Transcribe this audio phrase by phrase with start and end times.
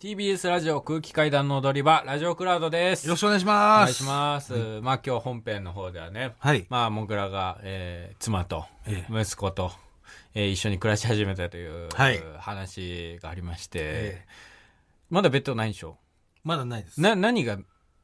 [0.00, 3.06] TBS ラジオ空気階段の踊り場、ラジオクラウドです。
[3.06, 3.80] よろしくお願いしおます。
[3.84, 4.52] 願いします。
[4.80, 6.66] まあ今日本編の方ではね、はい。
[6.70, 9.72] まあ僕らが、えー妻とええ息子と、
[10.32, 14.26] えー一緒に暮らし始めたという、はい話がありまして、え
[15.10, 15.98] まだベッドないんでしょ？
[16.44, 16.98] まだないです。
[16.98, 17.58] な、何が、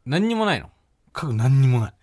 [0.05, 0.69] 何にもないの？
[1.15, 1.95] 家具何にもない。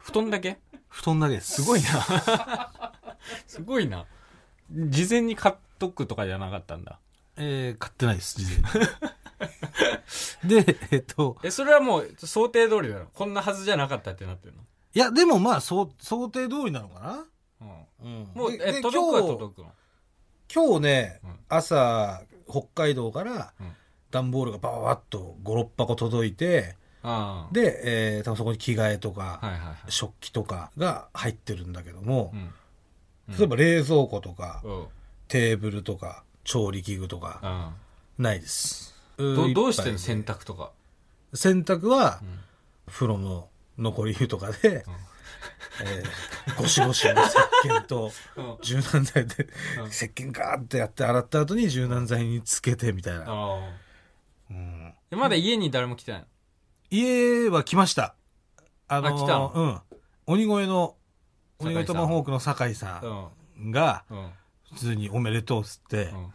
[0.00, 0.58] 布団だけ？
[0.90, 1.62] 布団だけです。
[1.62, 2.70] すごいな。
[3.48, 4.04] すごいな。
[4.70, 6.98] 事前に買っとくとかじゃなかったんだ。
[7.36, 8.82] えー、買ってないです、事前
[10.46, 10.62] に。
[10.64, 13.08] で、えっと、え、それはもう想定通りだよ。
[13.12, 14.62] こんなはずじゃなかったってなってるの？
[14.94, 17.26] いや、でもまあ、そう想定通りなのかな？
[18.02, 18.18] うん。
[18.22, 19.72] うんもう、え、届くは今日届くの？
[20.54, 23.72] 今日ね、うん朝、北海道からうん、
[24.10, 27.52] 段ボールがバババッと5、6箱届いて、ああ。
[27.52, 27.80] で、
[28.16, 29.76] えー、多分そこに着替えとか、はいはいはい。
[29.88, 33.36] 食器とかが入ってるんだけどもう、ん。
[33.36, 34.86] 例えば冷蔵庫とか、うん。
[35.28, 37.72] テーブルとか、調理器具とか、あ
[38.18, 38.94] ないです。
[39.18, 39.92] あどどうしてんの？
[39.94, 40.70] の洗濯とか。
[41.34, 42.38] 洗濯はうん
[42.86, 44.84] 風呂の残り湯とかで、
[45.82, 48.58] えーゴシゴシの石鹸とうん。
[48.62, 49.48] 柔軟剤で
[49.80, 49.88] うん。
[49.88, 53.24] 石鹸ガーってやって洗った後に柔軟剤につけてみたいな。
[54.50, 54.94] うん。
[55.10, 56.26] でまだ家に誰も来てないの？
[56.90, 58.14] 家は来ました。
[58.86, 59.52] あのあ来たの？
[59.54, 59.80] うん。
[60.26, 60.96] 鬼越の
[61.58, 62.98] 鬼越トマホークの酒井さ
[63.58, 63.70] ん。
[63.70, 64.30] がうん。
[64.74, 64.76] うん。
[64.78, 66.32] 普通に「おめでとう」っつって、うん。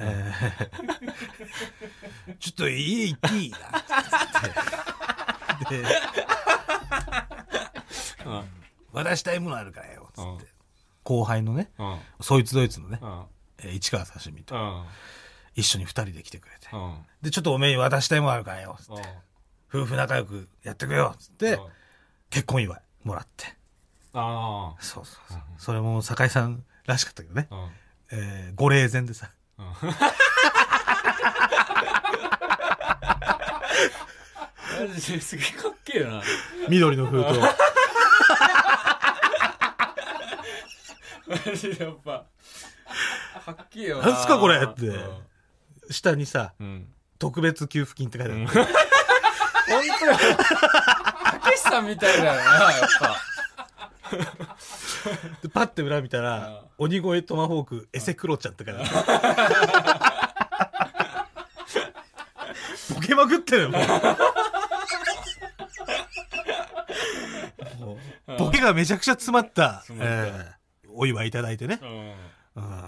[0.00, 1.14] えー
[2.38, 3.60] ちょっと家行っていいなっ
[5.68, 5.88] てで
[8.26, 8.44] うん。
[8.92, 10.46] 渡したいものあるからよ、つうんって。
[11.02, 11.98] 後輩のね、うん。
[12.20, 13.24] そいつドイツのね、うん。
[13.58, 14.84] えー市川刺身とうん。
[15.54, 16.68] 一緒に二人で来てくれて。
[16.72, 17.04] うん。
[17.22, 19.02] で、ちょっとおめえに渡したいものあるからよ、つって。
[19.72, 21.58] 夫婦仲良くやってくれよ、つって、
[22.30, 23.54] 結婚祝いもらって。
[24.12, 25.40] あそうそうそう。
[25.58, 27.48] それも酒井さんらしかったけどね。
[27.50, 27.56] あ。
[27.56, 27.70] うん。
[28.12, 29.30] えー、ご霊前でさ。
[29.56, 29.74] マ
[34.96, 36.22] ジですげえかっけえな。
[36.68, 37.40] 緑の封筒。
[41.48, 42.24] マジでやっぱ。
[43.44, 44.08] かっけえよな。
[44.08, 45.24] なんすかこれってうん
[45.90, 46.88] 下にさ、うん。
[47.18, 48.46] 特別給付金って書いてある。
[48.46, 48.56] 本
[50.00, 50.16] 当よ。
[51.24, 52.40] たけしさんみたいだよな、
[52.72, 54.53] やっぱ。
[55.42, 59.48] で、パッて裏見たらうん、鬼越トマホークエセクロちゃんって書いてあ
[62.88, 62.94] る。
[62.94, 63.80] ボケまくってるよ、もう。
[67.80, 67.98] も
[68.28, 70.54] うボケがめちゃくちゃ詰まった、えー
[70.96, 71.80] お祝いいただいてね。
[71.82, 72.14] うん。
[72.56, 72.84] うん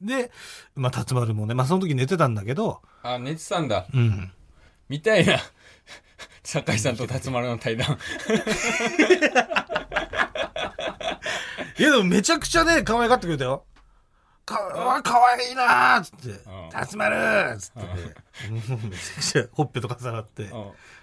[0.00, 0.32] で、
[0.74, 3.86] まあ、辰丸もね、まあ、その時寝てたんだけど、あ、寝てたんだ。
[3.94, 4.32] うん。
[4.88, 5.38] 見たいな。
[6.42, 7.98] 酒井さんと辰丸の対談。
[11.82, 13.64] いや、でもめちゃくちゃね、可愛がってくれたよ。
[14.44, 17.80] か、わ、可愛いなーっつってうん、辰丸ーっつって
[18.52, 18.76] めちゃ
[19.16, 20.48] くちゃほっぺとか触って、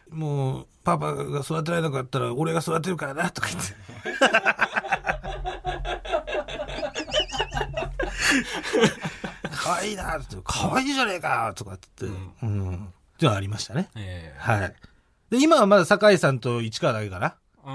[0.09, 3.73] もう、パパが育てられなかったら俺が育てるからな、とか言って。
[9.51, 12.75] 可愛いなーって、可愛いじゃねえかとかって言って、うん。
[12.75, 12.77] っ
[13.17, 13.89] ていうのはありましたね。
[13.97, 14.73] えはい。
[15.29, 17.35] で、今はまだ酒井さんと市川だけかな。
[17.67, 17.69] え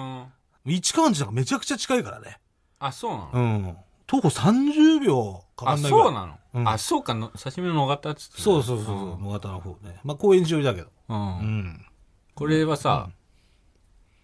[0.66, 0.74] うん。
[0.76, 2.38] 市川んちなんかめちゃくちゃ近いからね。
[2.86, 3.30] あ、そうなの？
[3.32, 3.38] う
[3.72, 3.76] ん。
[4.06, 6.06] 徒歩30秒かかあ、んないぐらい。
[6.06, 6.38] そうなの？
[6.54, 9.98] うんあ、そうかの、刺身の野方っつってたそうそうそうそう、野方の方ね。
[10.04, 10.88] まあ、公園上だけど。
[11.08, 11.16] うん。
[11.16, 11.58] ううん。
[11.60, 11.86] ん。
[12.34, 13.10] これはさ、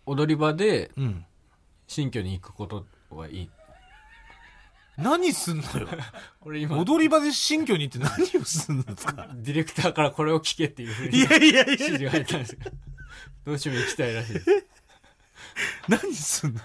[0.07, 1.25] 踊り場でうん。
[1.87, 3.51] 新居に行くことはいい？
[4.97, 5.89] 何すんのよ。
[6.41, 12.71] これ今、踊り場で新居に行って何をすんのですかディレクターからこれを聞けっていうふうにいやいやい指示や、が入ったんですけど、
[13.47, 14.47] どうしても行きたいらしいです。
[15.89, 16.61] 何すんの。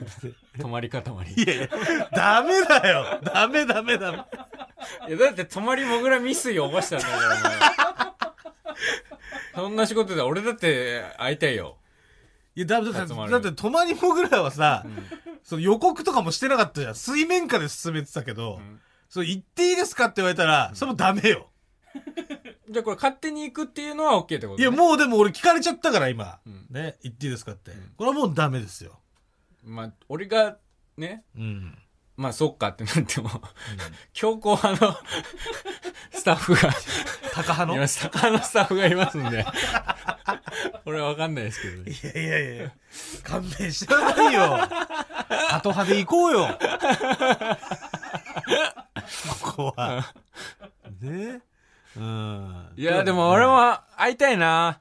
[0.60, 1.34] 泊まりか泊まり。
[1.34, 1.70] いやいや、
[2.14, 3.20] ダメだよ。
[3.24, 4.18] ダメダメダメ。
[5.08, 8.76] いや、だって泊まりもぐら未遂を起こしたんだから、お前。
[9.56, 11.78] そんな仕事で俺だって会いたいよ。
[12.56, 14.86] いや、だだって、集まるだって泊まりもぐらいはさ、
[15.44, 16.96] その予告とかもしてなかったじゃん。
[16.96, 21.50] 水面下で進めてたけど、んそれ行っていいですかって言われたら、それもダメよ。
[22.76, 26.40] じゃあこれ勝手に行くっていうのは OK ってこと、ね、いや、もうでも俺聞かれちゃったから今。
[26.46, 27.72] んね、言っていいですかって。
[27.96, 29.00] これはもうダメですよ。
[29.64, 30.58] まあ、俺が、
[30.98, 31.78] ね、うん。
[32.18, 33.30] まあ、そっかってなっても、
[34.12, 34.98] 強硬派の
[36.12, 36.70] スタッフが
[37.34, 37.88] 高派の？
[38.12, 39.46] 高のスタッフがいますんで。
[40.84, 41.92] 俺はわかんないですけどね。
[41.92, 41.96] い
[42.26, 42.74] やいやいや、
[43.24, 44.68] 勘弁してくださいよ。
[45.48, 46.60] 鳩派で行こうよ。
[49.40, 50.14] ここは。
[51.00, 51.42] ね
[51.98, 52.74] うん。
[52.76, 54.80] いや、でも俺も会いたいな。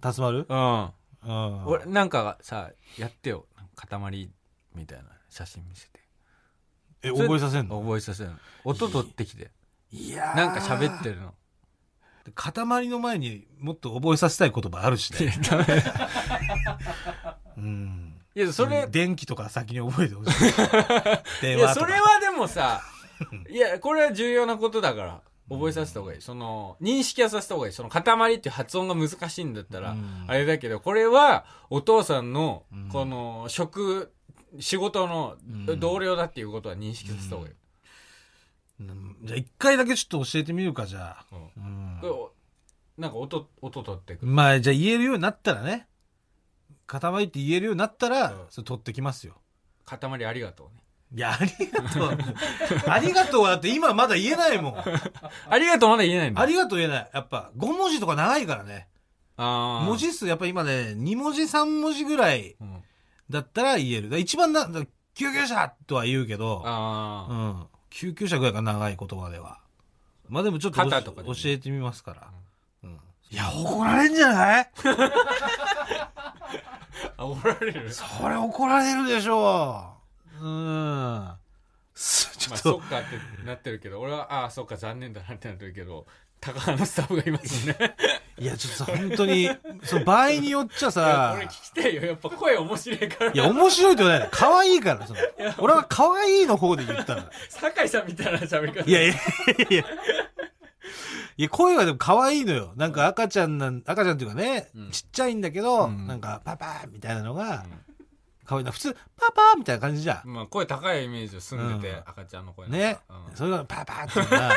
[0.00, 0.46] 辰丸？
[0.48, 0.90] うん。
[1.24, 1.66] うん。
[1.66, 3.46] 俺、なんかさ、やってよ。
[3.76, 4.30] 塊
[4.74, 6.00] みたいな写真見せて。
[7.02, 7.80] え、覚えさせんの？
[7.80, 8.36] 覚えさせるの。
[8.64, 9.50] 音取ってきて。
[9.90, 11.34] いやーなんか喋ってるの。
[12.34, 15.34] 塊の前にもっと覚えさせたい言葉あるしね。
[17.56, 18.14] うん。
[18.34, 20.44] いや、それ、電気とか先に覚えてほしい。
[20.48, 21.86] いや、電話とか。
[21.86, 22.80] それはでもさ、
[23.50, 25.20] いや、これは重要なことだから、
[25.52, 26.20] 覚えさせた方がいい。
[26.22, 27.72] その、認識はさせた方がいい。
[27.72, 34.12] その、塊っていう発音が難しいんだったらうん、あれだけど、これは、お父さんのうん、この、職、
[34.60, 37.54] 仕事のうん同僚だっていうことは認識させた方がいい。
[37.54, 41.26] うんじゃあ一回だけちょっと教えてみるか、じゃあ。
[41.56, 42.00] うん
[42.98, 44.30] なんか音、音取ってくる。
[44.30, 45.86] まあ、じゃあ言えるようになったらね。
[46.86, 49.40] 塊って言えるようになったら、うんそれ取ってきますよ。
[49.84, 50.82] 塊ありがとうね。
[51.14, 52.18] いや、ありがとう。
[52.88, 54.74] ありがとうはだって今まだ言えないもん。
[55.48, 56.40] ありがとうまだ言えないんだ。
[56.40, 57.10] ありがとう言えない。
[57.12, 58.88] やっぱ、5文字とか長いからね。
[59.36, 62.82] あー文字数やっぱ今ね、2文字3文字ぐらいうん
[63.30, 64.02] だったら言える。
[64.04, 67.66] だから一番な、だ救急車とは言うけど、あーうん。
[67.90, 69.58] 救急車ぐらいが長い言葉では。
[70.28, 72.28] まあでもちょっとおし肩とかで教ねえてみますから。
[72.84, 72.98] うん。
[73.30, 74.70] いや、怒られんじゃない？
[77.16, 77.92] あ、怒られる？
[77.92, 79.94] それ怒られるでしょ
[80.42, 80.48] う。
[80.48, 81.32] うん。
[81.94, 86.06] すちょまあ、っと、そっかってなってるけど、俺は、ああ、そっか、残念だなってなってるけど、
[86.40, 87.76] 高派のスタッフがいますね。
[88.36, 89.48] いや、ちょっと本当に、
[89.84, 92.02] その場合によっちゃさ俺、聞きたいよ。
[92.02, 93.32] やっぱ声面白いから。
[93.32, 94.28] いや、面白いと言わない。
[94.32, 95.20] 可愛いから、その。
[95.58, 97.22] 俺は可愛いの方で言ったの。
[97.48, 98.90] 酒井さんみたいな喋り方。
[98.90, 99.84] いやいやいやいや。
[101.36, 102.72] いや、声はでも可愛いのよ。
[102.76, 107.91] なんか赤ちゃんなん、赤ちゃんっていうかね、うんちっちゃいんだけど、うんなんか、パパーみたいなのがうん、
[108.44, 108.72] 可愛いな。
[108.72, 110.28] 普通、パパーみたいな感じじゃん。
[110.28, 112.98] まあ、声高いイメージを住んでて、うん赤ちゃんの声なんかね。
[113.28, 114.52] うんそれがパパーっていうのが、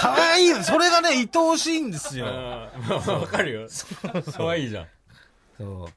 [0.00, 0.62] 可愛いよ。
[0.62, 2.26] それがね、愛おしいんですよ。
[2.26, 2.32] うん
[2.88, 3.68] まあわかるよ。
[4.32, 4.86] 可愛いじゃん。
[5.58, 5.88] そう。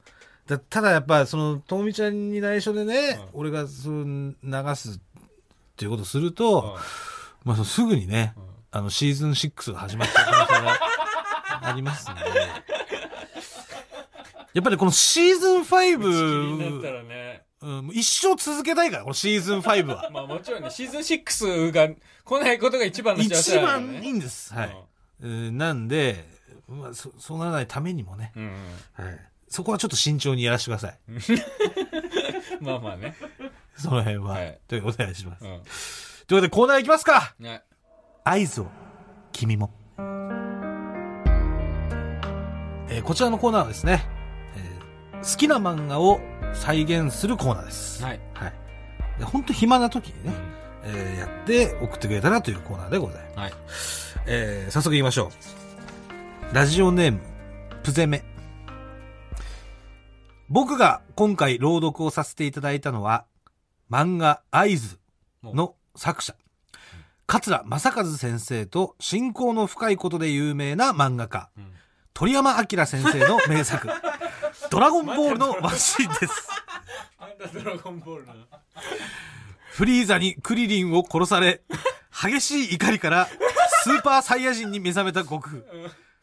[0.48, 5.00] だただやっぱ、その、ともみちゃんに内緒でね、うん俺がその流すっ
[5.76, 6.76] ていうことをすると、
[7.42, 10.78] うまあ、そのすぐにね、んうんあの、シーズン6が始まった可能性が
[11.62, 12.20] ありますんで。
[14.56, 17.42] やっぱりこのシーズン打ち切りになった5、らね。
[17.60, 20.08] うん、一生続けたいから、このシーズン5は。
[20.14, 21.90] まあもちろんね、シーズン6が
[22.24, 23.62] 来ないことが一番の幸せね。
[23.62, 24.54] 番いいんです。
[24.54, 24.76] はい。
[25.20, 26.24] えーなんで、
[26.68, 28.44] まあ、そそうならないためにもね、うん。
[28.44, 28.50] うん
[29.04, 30.98] はい、そこはちょっと慎重にやらせてください。
[31.06, 31.20] うん。
[32.66, 33.14] まあまあね。
[33.76, 34.30] その辺は。
[34.30, 35.44] はいというお願いします。
[35.44, 35.66] うというこ
[36.28, 37.42] とでコーナー行きますかん。
[37.42, 37.62] ね。
[38.24, 38.68] 合図を、
[39.32, 39.70] 君も。
[42.88, 44.15] えーこちらのコーナーはですね、えー
[45.22, 46.20] 好きな漫画を
[46.54, 48.02] 再現するコーナーです。
[48.02, 48.20] はい。
[48.34, 48.52] はい。
[49.18, 50.32] で本当暇な時にね、
[50.84, 54.16] えーやって送ってくれたらというコーナーでございます。
[54.18, 54.24] はい。
[54.26, 55.30] えー早速行きましょ
[56.52, 56.54] う。
[56.54, 57.20] ラジオネーム、
[57.82, 58.24] プゼメ。
[60.48, 63.24] 僕が今回朗読をさせていただいたのは、
[63.90, 64.98] 漫画合図
[65.42, 66.36] の作者、
[67.26, 71.72] 桂正和先生と親交の深いことで有名な漫画家、うん
[72.18, 73.88] 鳥山明先生の名作、
[74.70, 76.48] ドラゴンボールのワンシーンです。
[77.18, 78.34] あんたドラゴンボールな。
[79.70, 81.62] フリーザにクリリンを殺され、
[82.10, 83.28] 激しい怒りから
[83.82, 85.56] スーパーサイヤ人に目覚めた悟空。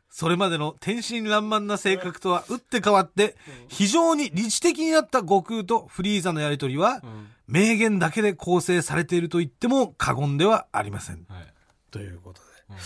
[0.10, 3.36] それまでの天真爛漫な性格とは打って変わって、
[3.68, 7.30] 非常に理知的になった悟空とフリーザのやりとりはう、ん。
[7.48, 11.26] 名言だけで構成されていると言っても過言ではありません。
[11.28, 11.54] はい。
[11.92, 12.48] ということで。
[12.70, 12.78] うん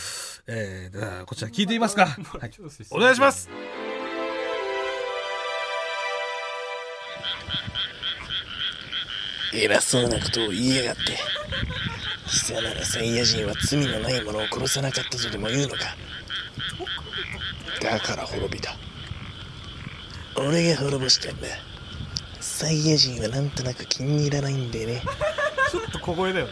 [0.49, 2.05] えー、こちら聞いてみますか。
[2.07, 2.51] はい。
[2.91, 3.49] お願いします。
[9.53, 11.01] 偉そうなことを言いやがって。
[12.27, 15.95] 貴様らサイヤ人は罪のない者を殺さなかったとでも言うのか。
[17.81, 18.75] だから滅びた。
[20.35, 21.47] 俺が滅ぼしたんだ。
[22.39, 25.01] サイヤ人はなんとなく気に入らないんでね。
[25.71, 26.51] ちょっと小声だよね。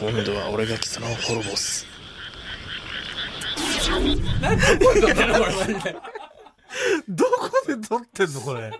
[0.00, 1.86] 今度は俺が貴様を滅ぼす。
[7.08, 8.70] どこで撮ってんのこれ？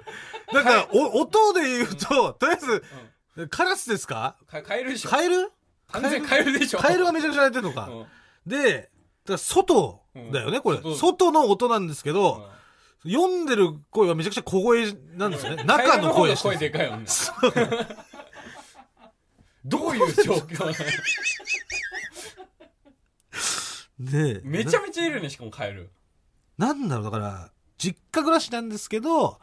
[0.53, 2.85] なんか、お、音で言うと、とりあえず、
[3.49, 4.37] カラスですか？
[4.47, 5.11] かカエルでしょ。
[5.11, 5.51] カエル？
[5.93, 6.59] 完全カエル？
[6.59, 6.79] でしょ。
[6.79, 7.89] カエルがめちゃくちゃ鳴いてるのか。
[7.89, 8.07] うん。
[8.47, 8.91] で、
[9.27, 10.79] だ外だよね、これ。
[10.79, 10.97] 外。
[10.97, 12.49] 外の音なんですけど、
[13.05, 15.65] 読んでる声はめちゃくちゃ小声なんですよね。
[15.65, 17.07] 中の声声でかいよね。
[19.65, 20.75] どういう状況なの？
[24.11, 25.91] で、めちゃめちゃいるよね、しかもカエル。
[26.57, 29.39] なんだろう、だから、実家暮らしなんですけど、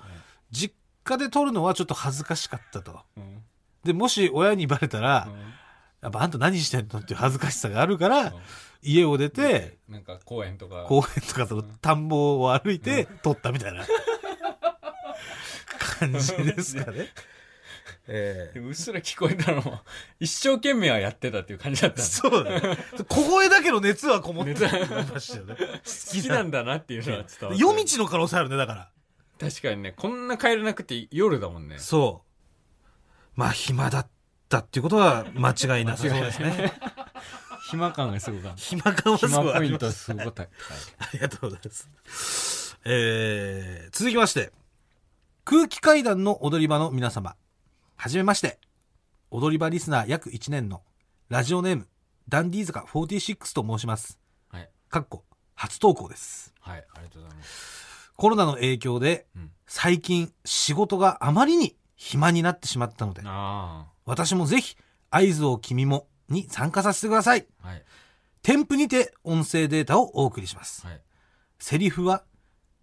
[0.52, 0.74] 実
[1.04, 3.02] 家で撮るのはちょっと恥ずかしかったと。
[3.16, 3.44] うん
[3.84, 5.48] で、もし親にバレたら、うん
[6.02, 8.34] やっぱあんた何してんのっていう恥ずかしさがあるから、
[8.84, 10.84] 家を出て、なんか公園とか。
[10.88, 13.84] 公園とかと田んぼを歩いて撮ったみたいな
[16.00, 17.08] 感じですかね。
[18.10, 19.82] ええうっすら聞こえたのも、
[20.20, 22.02] 一生懸命はやってたっていう感じだった。
[22.02, 22.78] そうだね。
[23.10, 25.56] 小声だけど熱はこもって 熱ましたよね。
[25.58, 28.90] 好きなんだなっていうのは伝わって夜道の可能性あるね、だから。
[29.40, 31.80] 確かにね、こんな帰れなくて夜だもんね。
[31.80, 32.27] そう。
[33.38, 34.08] まあ、暇だっ
[34.50, 36.74] たっていうことは間違いなさそうですね。
[37.70, 38.58] 暇感がすごかった。
[38.58, 40.04] 暇感はす暇ごいあポイントります。
[40.06, 40.44] すごかった。
[40.44, 40.48] あ
[41.14, 42.78] りがとうございます。
[42.84, 44.52] えー、続きまして。
[45.46, 47.36] 空気階段の踊り場の皆様。
[47.96, 48.60] はじめまして。
[49.30, 50.82] 踊り場リスナー約1年の
[51.30, 51.88] ラジオネーム、
[52.28, 54.20] ダンディーズカ46と申します。
[54.50, 54.70] はい。
[54.90, 56.56] かっこ、初投稿です。
[56.60, 58.12] はい、ありがとうございます。
[58.16, 64.78] コロナの影響で、うん最近仕事があまりに暇になってしまったので、あ私もぜひ、
[65.10, 67.46] 合図を君もに参加させてください。
[67.64, 67.68] あ。
[67.68, 67.84] はい。
[68.44, 70.86] 添付にて音声データをお送りします。
[70.88, 71.02] はい。
[71.60, 72.24] セリフは、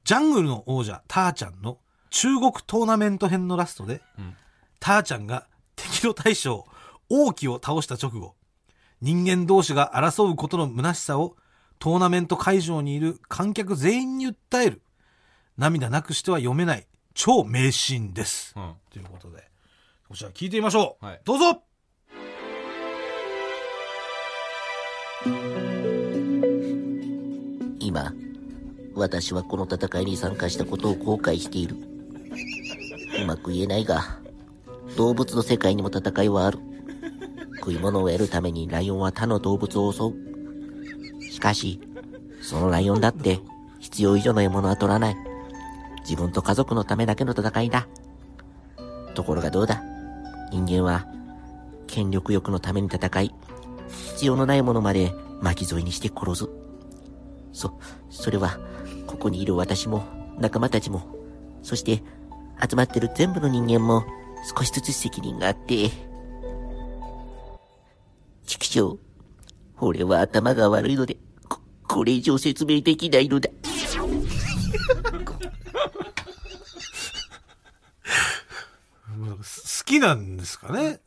[0.05, 1.79] ジャングルの王者、ターちゃんの
[2.11, 4.37] 中国トーナメント編のラストで、うん
[4.81, 6.67] ターちゃんが敵の大将、
[7.09, 8.35] 王毅を倒した直後、
[9.01, 11.37] 人間同士が争うことの虚しさを
[11.79, 14.83] トーナメント会場にいる観客全員に訴える、
[15.57, 18.53] 涙なくしては読めない超名シーンです。
[18.57, 18.75] うん。
[18.91, 19.49] ということで、
[20.09, 21.07] こちら聞いてみましょう。
[21.07, 21.63] はいどうぞ
[27.79, 28.13] 今、
[28.95, 31.77] 私はこの戦いに参加したことを後悔している。
[33.23, 34.19] うまく言えないが、
[34.97, 36.59] 動物の世界にも戦いはある。
[37.61, 41.23] 食い物を得るためにライオンは他の動物を襲う。
[41.23, 41.81] しかし、
[42.43, 43.41] そのライオンだって
[43.79, 45.17] 必要以上の獲物は取らない。
[46.05, 47.89] 自分と家族のためだけの戦いだ。
[49.15, 49.83] ところがどうだ？
[50.51, 51.07] 人間は
[51.87, 53.35] 権力欲のために戦い、
[54.13, 56.49] 必要のないものまで巻き添えにして殺す。
[57.53, 57.79] そ、
[58.11, 58.59] それは、
[59.07, 60.05] ここにいる私も、
[60.39, 61.07] 仲間たちも、
[61.63, 62.03] そして、
[62.69, 64.05] 集まってる全部の人間も、
[64.57, 65.91] 少しずつ責任があって。
[68.47, 68.99] 畜生。
[69.81, 71.17] 俺は頭が悪いので、
[71.49, 73.49] こ、これ以上説明できないのだ。
[79.37, 81.01] 好きなんですかね？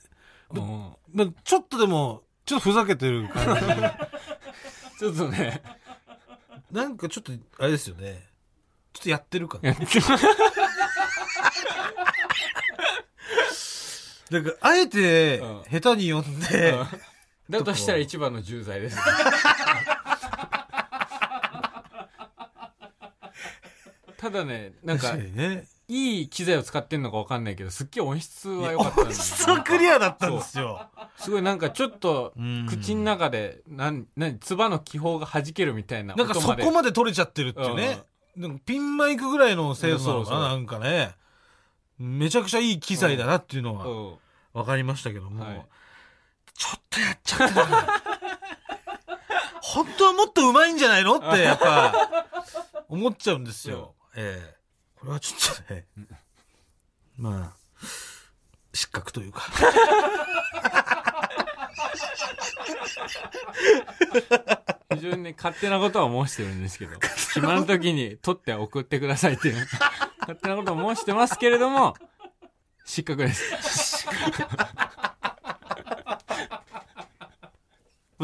[0.51, 3.61] うんまあちょっとでも、ちょっとふざけてる感じ。
[4.99, 5.61] ちょっとね、
[6.71, 8.29] なんかちょっと、あれですよね。
[8.93, 9.69] ちょっとやってるかな。
[9.69, 9.85] やって
[14.29, 16.77] なんか、あえてうん、下手に読んで、
[17.49, 18.97] だとしたら一番の重罪です。
[24.17, 25.67] ただね、なんかね。
[25.89, 30.85] いい機材を使ってんのかわかんないけど、すっげえ音質は良かったん音です質はクリアだったんですよ。
[31.17, 36.41] すごいなんかちょっとうん、口の中で、なん、なん、唾の気泡が弾けるみたいななんかそ。
[36.55, 38.01] こまで取れちゃってるっていうね。
[38.35, 41.15] なんかピンマイクぐらいの精度なのかそうそうななんかね。
[41.97, 44.13] めちゃくちゃいい機材だなっていうのはうん
[44.53, 45.65] 分かりましたけども、はい
[46.53, 47.87] ちょっとやっちゃったな。
[49.61, 51.93] 本当はもっと上手いんじゃないのってやっぱ
[52.89, 53.93] 思っちゃうんですよ。
[54.15, 54.56] ええ
[54.99, 55.85] これはちょっとね、
[57.17, 57.57] まあ、
[58.73, 59.43] 失格というか。
[64.93, 66.91] 非常にね、勝手なことは申してるんですけど、
[67.33, 69.67] 暇の時に撮って送ってくださいっていう、
[70.21, 71.95] 勝手なことを申してますけれども、
[72.85, 74.07] 失格です。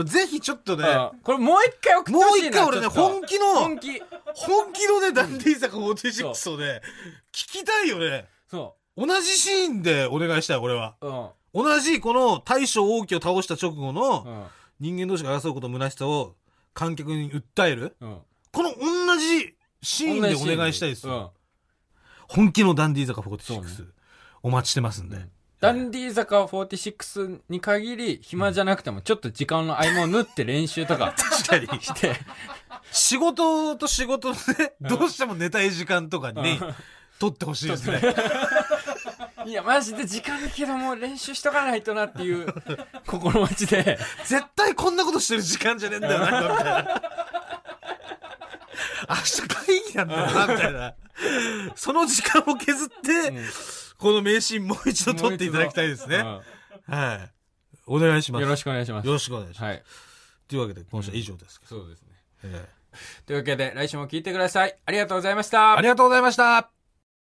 [0.05, 2.47] ぜひちょっとね、うんこれもう一回送ってもうほしいな。
[2.49, 4.01] 一回俺ね、本気の、本気。
[4.35, 6.81] 本気のね、ダンディー坂46をね、
[7.31, 8.27] 聞きたいよね。
[8.49, 10.95] そ同じシーンでお願いしたい、俺は。
[11.01, 11.07] う。
[11.07, 11.29] うん。
[11.65, 14.47] 同じこの大将王毅を倒した直後うのん。
[14.79, 16.35] 人間同士が争うことの虚しさを
[16.73, 17.95] 観客に訴える。
[18.01, 18.17] うん。
[18.51, 21.13] この同じシーンでお願いしたいですよ。
[21.13, 21.29] うん。
[22.27, 23.91] 本気のダンディー坂46、そうね
[24.41, 25.17] お待ちしてますんで。
[25.63, 31.15] ダンディー坂46に限り、暇じゃなくても、ちょっと時間の合間を縫って練習とか
[31.47, 31.81] 確かに。
[31.81, 32.17] して、
[32.91, 36.59] 仕事と仕事で、ね、どうしても寝たい時間とかにね、
[37.17, 38.01] 撮ってほしいですね。
[39.47, 42.53] いや、マジで時間だけどもう練習しとかないとなっていう
[43.07, 47.01] 心持ちで、絶対こんなことしてる時間じゃねえんだよな、みたいな。
[49.07, 50.93] 明日会議なんだよな、みたいな。
[51.77, 53.45] その時間を削って、うん
[53.97, 56.17] この名シーンもう一度撮っていただきたいですね。
[56.17, 57.31] はい。
[57.85, 58.41] お願いします。
[58.41, 59.05] うんよろしくお願いします。
[59.07, 59.71] よろしくお願いします。
[59.71, 59.83] はい。
[60.47, 61.81] というわけで、今週は以上ですけど。
[61.81, 62.07] そうですね。
[62.43, 62.67] え
[63.25, 64.77] というわけで、来週も聞いてください。
[64.85, 65.81] ありがとうございましたえあ。
[65.81, 66.72] りがとうございました。